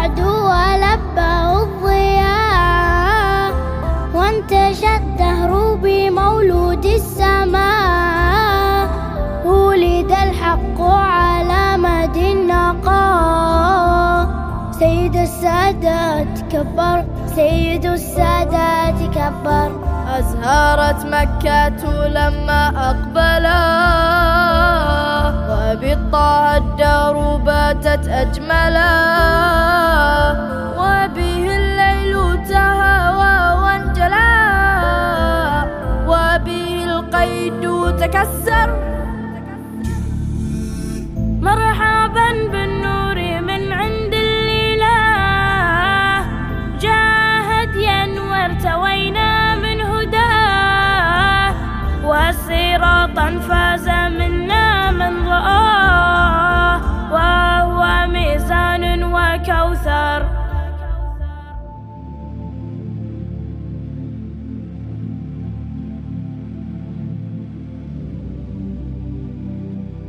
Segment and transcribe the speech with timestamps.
[0.00, 3.52] الرعد ولبه الضياء
[4.14, 8.88] وانتشى الدهر بمولود السماء
[9.44, 12.90] ولد الحق على مد النقاء.
[14.72, 17.04] سيد السادات كبر
[17.36, 19.70] سيد السادات كبر.
[20.18, 24.99] أزهرت مكة لما أقبلت
[25.30, 28.92] وبالطه الدار باتت أجملا
[30.78, 34.32] وبه الليل تهوى وانجلى
[36.06, 37.62] وبه القيد
[38.00, 38.89] تكسر
[59.40, 60.26] وكوثر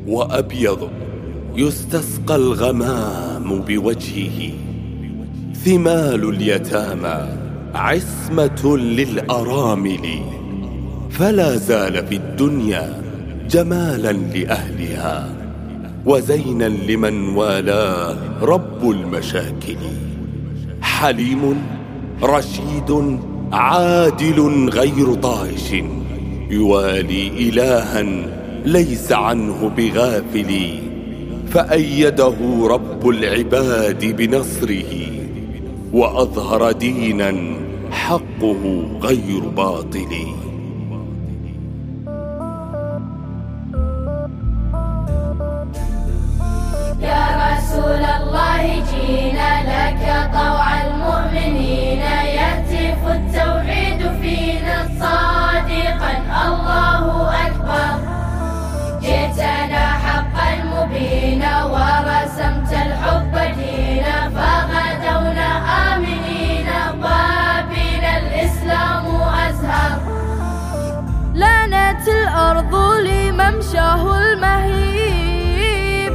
[0.07, 0.89] وأبيض
[1.55, 4.53] يستسقى الغمام بوجهه.
[5.53, 7.27] ثمال اليتامى
[7.73, 10.19] عصمة للأرامل.
[11.09, 13.01] فلا زال في الدنيا
[13.49, 15.40] جمالا لأهلها.
[16.05, 19.77] وزينا لمن والاه رب المشاكل.
[20.81, 21.61] حليم
[22.23, 23.19] رشيد
[23.51, 25.73] عادل غير طائش.
[26.49, 28.05] يوالي إلها
[28.65, 30.79] ليس عنه بغافل.
[31.49, 32.35] فأيده
[32.67, 35.07] رب العباد بنصره.
[35.93, 37.35] وأظهر دينا
[37.91, 40.07] حقه غير باطل.
[73.71, 76.13] لممشاه المهيب.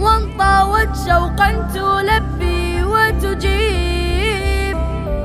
[0.00, 4.76] وانطوت شوقا تلبي وتجيب.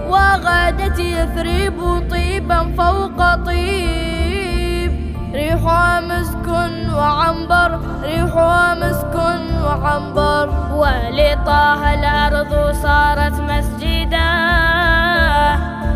[0.07, 4.91] وغادت يثرب طيبا فوق طيب.
[5.33, 6.47] ريحها مسك
[6.95, 9.15] وعنبر ريحها مسك
[9.63, 10.49] وعنبر.
[10.73, 14.29] ولطه الأرض صارت مسجدا.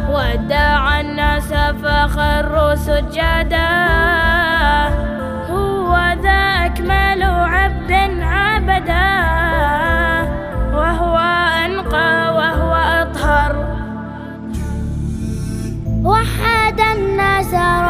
[0.10, 4.13] ودع الناس فخروا سجدا.
[17.56, 17.83] الناس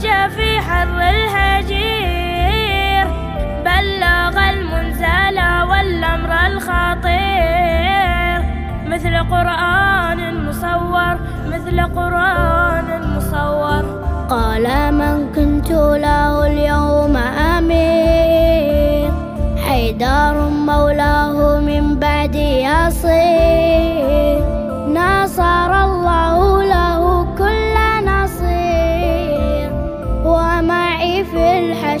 [0.00, 2.56] الحجاج في حر الهجير
[3.64, 5.38] بلغ المنزل
[5.68, 8.40] والأمر الخطير.
[8.86, 11.16] مثل قرآن مصور
[11.52, 13.82] مثل قرآن مصور.
[14.30, 17.16] قال من كنت له اليوم
[17.56, 19.12] أمير
[19.68, 20.50] حيدر
[22.30, 23.69] الهادي يصير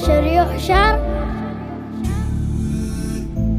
[0.00, 0.98] الحشر يحشر.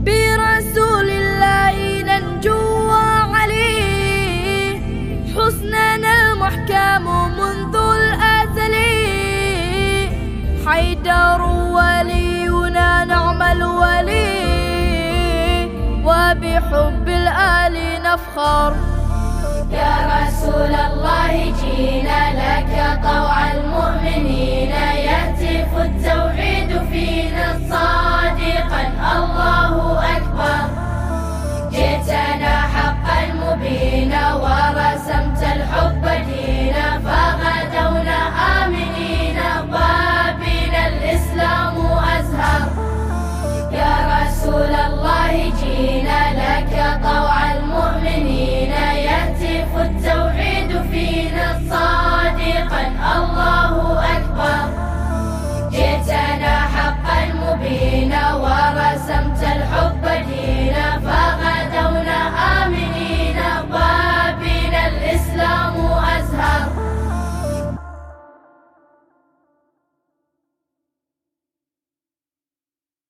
[0.06, 4.82] برسول الله ننجو وعليه.
[5.36, 7.06] حسننا المحكم
[7.38, 8.76] منذ الأزل.
[10.66, 11.42] حيدر
[11.78, 14.32] ولينا نعم الولي
[16.06, 18.76] وبحب الآل نفخر.
[19.72, 22.74] يا رسول الله جينا لك
[23.04, 24.72] طوع المؤمنين.
[25.08, 26.31] يهتف التوحيد.
[26.92, 27.41] feel